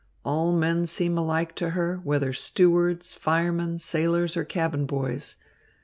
[0.25, 5.35] All men seem alike to her, whether stewards, firemen, sailors, or cabin boys.